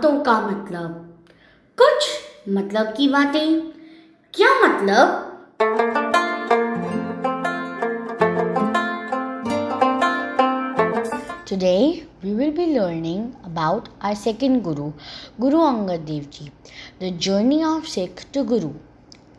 [0.00, 0.92] बातों का मतलब।
[1.78, 2.06] कुछ
[2.48, 3.60] मतलब की बातें।
[4.34, 5.26] क्या मतलब?
[11.48, 11.76] Today
[12.24, 14.90] we will be learning about our second Guru
[15.40, 16.50] Guru Angad Dev ji
[17.02, 18.70] the journey of Sikh to Guru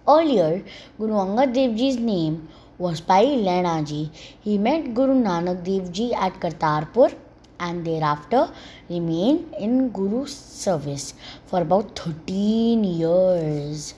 [0.07, 0.57] earlier
[0.99, 2.37] Guru Angad Dev ji's name
[2.81, 4.09] was Bhai Lehna ji
[4.45, 7.19] he met Guru Nanak Dev ji at Kartarpur
[7.67, 8.41] and thereafter
[8.89, 11.13] remained in Guru's service
[11.45, 13.93] for about 13 years.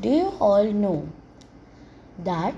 [0.00, 1.08] Do you all know
[2.18, 2.54] that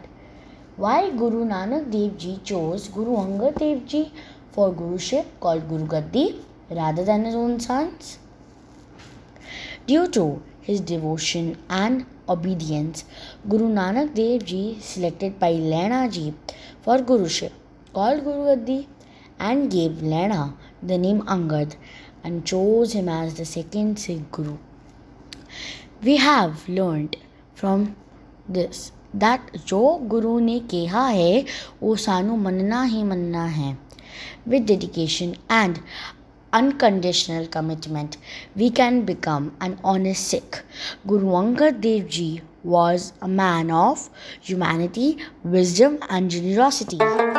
[0.77, 4.13] why Guru Nanak Dev Ji chose Guru Angad Dev Ji
[4.53, 6.25] for Guruship called Guru Gaddi
[6.71, 8.19] rather than his own sons?
[9.87, 13.05] Due to his devotion and obedience,
[13.49, 16.35] Guru Nanak Dev Ji selected Bhai Lena Ji
[16.83, 17.53] for Guruship
[17.95, 18.87] called Guru Gaddi
[19.40, 21.76] and gave Lena the name Angad
[22.24, 24.58] and chose him as the second Sikh Guru.
[26.04, 27.18] We have learned
[27.56, 27.96] from
[28.48, 31.46] this that जो गुरु ने कहा है
[31.82, 33.76] वो सानू मनना ही मनना है
[34.48, 35.82] with dedication and
[36.60, 38.18] unconditional commitment
[38.56, 40.64] we can become an honest Sikh.
[41.06, 44.10] Guru Angad Dev Ji was a man of
[44.42, 47.35] humanity, wisdom and generosity.